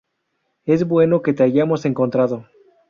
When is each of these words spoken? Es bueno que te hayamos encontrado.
Es 0.65 0.87
bueno 0.87 1.21
que 1.21 1.31
te 1.31 1.43
hayamos 1.43 1.85
encontrado. 1.85 2.47